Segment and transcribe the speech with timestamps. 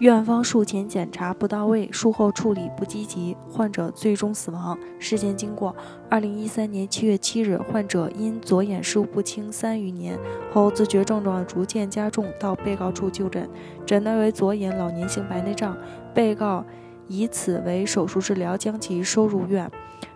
[0.00, 4.78] 院方术前检查不到位，术后处理不积极，患者最终死亡。
[4.98, 5.76] 事件经过：
[6.08, 10.18] 二零一三年七月七日，患者因左眼视物不清三余年
[10.54, 13.46] 后，自觉症状逐渐加重，到被告处就诊，
[13.84, 15.76] 诊断为左眼老年性白内障。
[16.14, 16.64] 被告
[17.06, 19.70] 以此为手术治疗，将其收入院。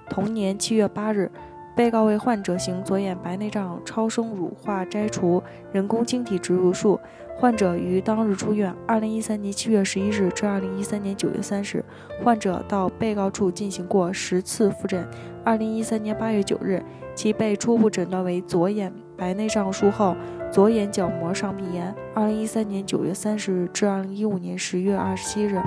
[0.08, 1.30] 同年七月八日。
[1.76, 7.00] 被告为患者行左眼白内障超声乳化摘除人工晶体植入术，
[7.36, 8.72] 患者于当日出院。
[8.86, 11.84] 二零一三年七月十一日至二零一三年九月三十，
[12.22, 15.04] 患者到被告处进行过十次复诊。
[15.42, 16.80] 二零一三年八月九日，
[17.16, 20.16] 其被初步诊断为左眼白内障术后
[20.52, 21.92] 左眼角膜上皮炎。
[22.14, 25.60] 二零一三年九月三十日至二零一五年十月二十七日，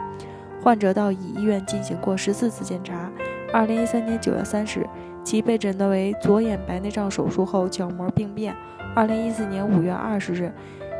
[0.63, 3.11] 患者到乙医院进行过十四次检查。
[3.51, 4.87] 二零一三年九月三十。
[5.27, 8.55] 其被诊断为左眼白内障手术后角膜病变。
[8.95, 10.53] 二零一四年五月二十日，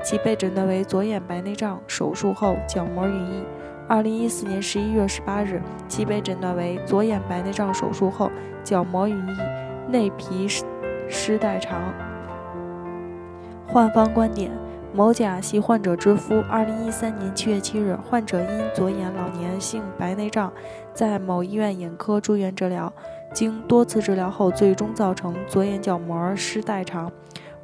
[0.04, 3.42] 其被诊断为左眼白内障手术后角膜晕翳。
[3.88, 8.30] 二零一四年十一月十八日，其被诊断为左眼白内障手术后
[8.66, 10.46] 角膜晕翳，内皮
[11.08, 11.82] 失代偿。
[13.66, 14.52] 患方观点：
[14.94, 16.44] 某甲系患者之夫。
[16.50, 20.52] 二零一三年七月七日，患者因左眼老年性白内障，
[20.94, 22.92] 在某医院眼科住院治疗。
[23.34, 27.12] 经多次治疗后，最终造成左眼角膜失代偿。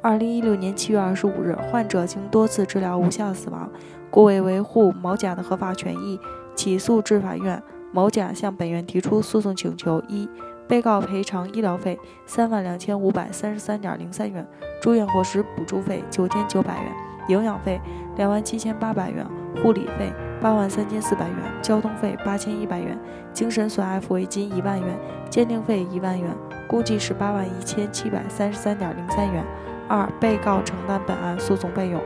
[0.00, 3.70] 二零一六年七月二十五日，患者经多次治疗无效死亡，
[4.10, 6.20] 故为维护某甲的合法权益，
[6.54, 7.62] 起诉至法院。
[7.90, 10.28] 某甲向本院提出诉讼请求：一、
[10.66, 14.46] 被告赔偿医疗费三万两千五百三十三点零三元，
[14.82, 16.92] 住院伙食补助费九千九百元，
[17.28, 17.80] 营养费
[18.16, 19.24] 两万七千八百元，
[19.62, 20.12] 护理费。
[20.40, 22.98] 八万三千四百元，交通费八千一百元，
[23.32, 24.98] 精神损害抚慰金一万元，
[25.30, 26.30] 鉴定费一万元，
[26.68, 29.44] 共计十八万一千七百三十三点零三元。
[29.86, 32.00] 二、被告承担本案诉讼费用。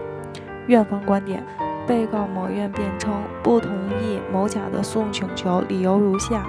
[0.66, 1.44] 院方观点：
[1.86, 3.12] 被告某院辩称
[3.42, 3.70] 不同
[4.02, 6.44] 意某甲的诉讼请求，理由如下：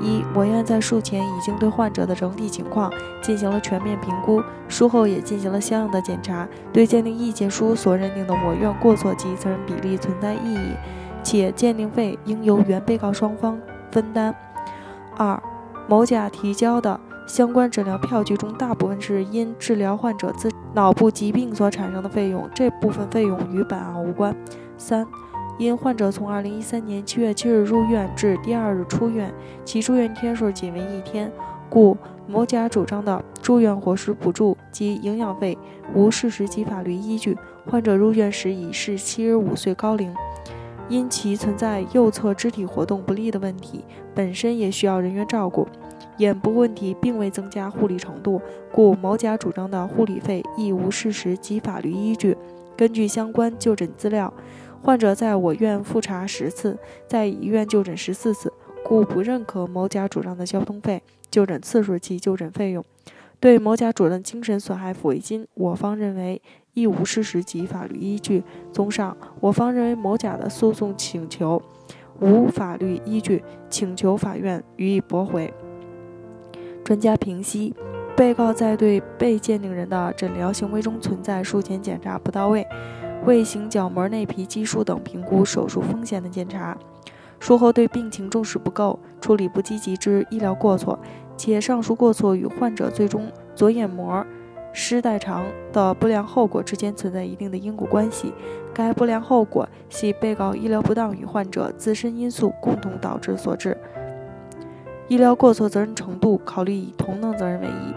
[0.00, 10.72] 一、我院在术前已经对患者的整体情况进行了全面评估，术后也进行了相应的检查，对鉴定意见书所认定的我院过错及责任比例存在异议。
[11.22, 13.58] 且鉴定费应由原被告双方
[13.90, 14.34] 分担。
[15.16, 15.40] 二、
[15.88, 24.34] 某甲提交的相关诊疗票据中，大部分是因治疗患者自脑部疾病所产生的费用，这部分费用与本案无关。
[24.76, 25.06] 三、
[25.58, 29.32] 因患者从二零一三年七月七日入院至第二日出院，
[29.64, 31.30] 其住院天数仅为一天，
[31.68, 31.96] 故
[32.26, 35.56] 某甲主张的住院伙食补助及营养费
[35.94, 37.36] 无事实及法律依据。
[37.70, 40.12] 患者入院时已是七十五岁高龄。
[40.92, 43.82] 因其存在右侧肢体活动不利的问题，
[44.14, 45.66] 本身也需要人员照顾，
[46.18, 48.38] 眼部问题并未增加护理程度，
[48.70, 52.36] 故某甲主张的护理费亦无事实及法律依据。
[52.76, 54.30] 根据相关就诊资料，
[54.82, 56.76] 患者在我院复查十次，
[57.08, 58.52] 在医院就诊十四次，
[58.84, 62.84] 故不认可某甲主张的交通费、就诊次数及就诊费用。
[63.42, 66.40] 对某甲主张精神损害抚慰金，我方认为。
[66.74, 68.42] 亦无事实及法律依据。
[68.72, 71.60] 综上，我方认为某甲的诉讼请求
[72.18, 75.52] 无法律依据，请求法院予以驳回。
[76.82, 77.74] 专家评析：
[78.16, 82.66] 被告在对被鉴定人的诊疗行为中存在术前检查不到位、
[83.26, 86.74] 未行角膜内皮技术等评估手术风险的检查，
[87.38, 90.98] 术后对病情重视不够、处理不积极之医疗过错，
[91.42, 94.24] 且上述过错与患者最终左眼膜。
[94.72, 98.32] 失代偿的不良后果之间存在一定的因果关系，
[98.72, 103.76] 该不良后果系被告医疗不当与患者自身因素共同导致所致。
[105.08, 107.92] 医疗过错责任程度考虑以同等责任为宜。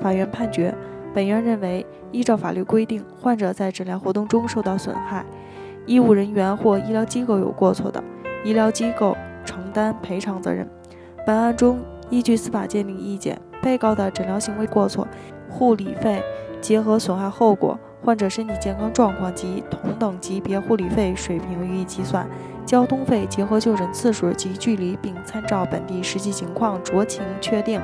[0.00, 0.74] 法院判决，
[1.14, 5.24] 本院认为，依照法律规定，患者在诊疗活动中受到损害，
[5.84, 8.02] 医务人员或医疗机构有过错的，
[8.42, 9.14] 医疗机构
[9.44, 10.66] 承担赔偿责任。
[11.24, 11.78] 本案中，
[12.10, 15.06] 依据司法鉴定意见，被告的诊疗行为过错。
[15.48, 16.22] 护理费
[16.60, 22.26] 结合损害后果、患者身体健康状况及同等级别护理费水平予以计算；
[22.66, 27.80] 交通费结合就诊次数及距离，并参照本地实际情况酌情确定。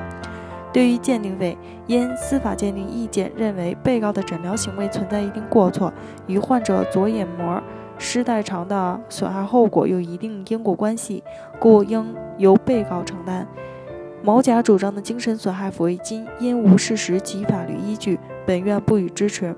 [0.71, 5.91] 对于鉴定费，因司法鉴定意见认为被告的诊疗行为存在一定过错，
[6.27, 7.61] 与患者左眼膜
[7.97, 11.23] 失代偿的损害后果有一定因果关系，
[11.59, 13.47] 故应由被告承担。
[14.25, 19.53] 某甲主张的精神损害抚慰金因无事实及法律依据，本院不予支持。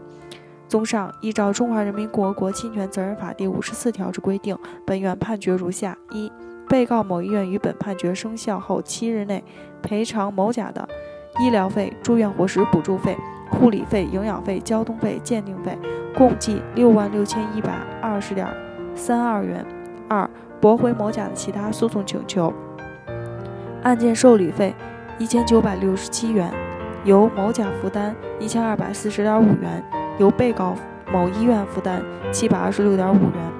[0.67, 6.31] 综上，依照《中华人民共和国侵权责任法》第五十四条之规定，本院判决如下：一、
[6.67, 9.43] 被告某医院于本判决生效后七日内
[9.83, 10.89] 赔偿某甲的
[11.39, 13.15] 医疗费、住院伙食补助费、
[13.51, 15.77] 护理费、营养费、交通费、鉴定费，
[16.15, 17.71] 共计六万六千一百
[18.01, 18.47] 二十点
[18.95, 19.63] 三二元。
[20.09, 20.27] 二、
[20.59, 22.51] 驳回某甲的其他诉讼请求。
[23.85, 24.73] 案件受理费
[25.19, 26.51] 一千九百六十七元，
[27.03, 29.83] 由某甲负担一千二百四十点五元，
[30.17, 30.73] 由被告
[31.13, 33.51] 某医院负担七百二十六点五元。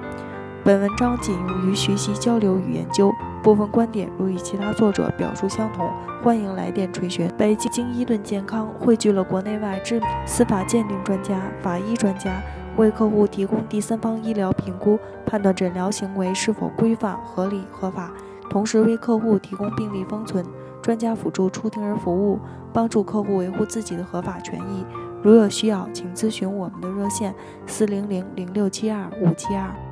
[0.64, 5.88] 本文章仅用于学习交流与研究，部分观点如与其他作者表述相同，
[6.24, 7.30] 欢迎来电垂询。
[7.38, 12.42] 北京伊顿健康汇聚了国内外知名司法鉴定专家、法医专家，
[12.76, 18.10] 为客户提供第三方医疗评估，判断诊疗行为是否规范、合理、合法，
[18.48, 20.44] 同时为客户提供病例封存、
[20.80, 22.38] 专家辅助出庭人服务，
[22.72, 24.84] 帮助客户维护自己的合法权益。
[25.22, 27.34] 如有需要，请咨询我们的热线：
[27.66, 29.85] 四零零零六七二五七二。